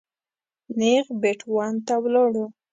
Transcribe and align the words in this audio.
نېغ 0.77 1.05
بېټ 1.21 1.39
ون 1.53 1.73
ته 1.87 1.95
ولاړو. 2.03 2.45